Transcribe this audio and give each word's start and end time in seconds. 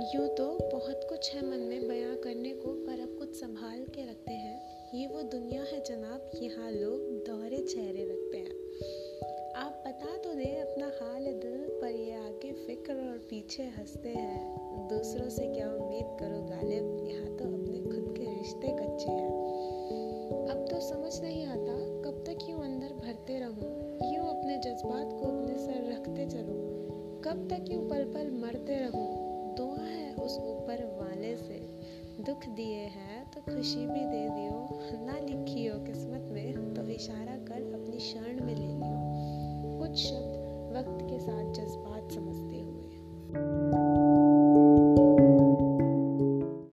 कुछ 0.00 1.34
है 1.34 1.50
मन 1.50 1.58
में 1.58 1.88
बयां 1.88 2.16
करने 2.16 2.50
को, 2.52 2.68
पर 2.68 3.00
अब 3.00 3.16
कुछ 3.18 3.34
संभाल 3.34 3.78
के 3.78 4.10
रखते 4.10 4.32
हैं। 4.32 4.62
ये 4.94 5.06
वो 5.06 5.22
दुनिया 5.22 5.62
है 5.62 5.80
जनाब, 5.80 6.30
यहाँ 6.42 6.70
लोग 6.70 7.00
दोहरे 7.00 7.58
चेहरे 7.58 8.04
रखते 8.04 8.38
हैं। 8.38 8.50
आप 9.54 9.84
बता 9.86 10.16
तो 10.16 10.34
दे 10.34 10.44
अपना 10.44 10.86
हाल 10.86 11.24
दिल 11.24 11.80
पर, 11.80 11.90
ये 11.90 12.14
आगे 12.14 12.52
फ़िक्र 12.52 12.92
और 12.92 13.18
पीछे 13.30 13.62
हँसते 13.62 14.08
हैं। 14.08 14.56
दूसरों 14.88 15.28
से 15.28 15.46
क्या 15.46 15.72
उम्मीद 15.72 16.16
करो, 16.20 16.42
गालिब? 16.42 17.06
यहाँ 17.08 17.36
तो 17.36 17.44
अपने 17.44 17.78
खुद 17.78 18.14
के 18.18 18.38
रिश्ते 18.38 18.68
कच्चे 18.68 19.10
हैं। 19.10 19.30
अब 20.50 20.66
तो 20.70 20.80
समझ 20.80 21.20
नहीं 21.20 21.46
आता, 21.46 21.72
कब 22.10 22.24
तक 22.26 22.50
यूँ 22.50 22.64
अंदर 22.64 22.88
भरते 22.88 23.38
रहूँ? 23.38 23.80
यूँ 24.14 24.38
अपने 24.38 24.56
जज्बात 24.56 25.08
को 25.12 25.26
अपने 25.26 25.58
सर 25.58 25.92
रखते 25.92 26.26
चलूँ? 26.26 26.70
कब 27.20 27.48
तक 27.50 27.64
यूँ 27.70 27.90
पल 27.90 28.04
पल 28.04 28.30
मरते 28.30 28.76
रहूँ? 28.76 29.29
दुआ 29.56 29.84
है 29.84 30.14
उस 30.14 30.38
ऊपर 30.38 30.84
वाले 31.00 31.36
से। 31.36 31.58
दुख 32.22 32.46
दिए 32.48 32.82
हैं 32.94 33.30
तो 33.30 33.40
खुशी 33.40 33.86
भी 33.86 34.04
दे 34.06 34.28
दियो। 34.28 34.58
ना 35.04 35.18
लिखी 35.18 35.66
हो 35.66 35.78
किस्मत 35.78 36.28
में 36.32 36.74
तो 36.74 36.88
इशारा 36.88 37.36
कर 37.48 37.62
अपनी 37.74 37.98
शरण 38.00 38.44
में 38.44 38.54
ले 38.54 38.66
लियो। 38.66 39.78
कुछ 39.78 39.96
शब्द 39.98 40.38
वक्त 40.76 41.04
के 41.04 41.18
साथ 41.18 41.52
हो 41.52 41.76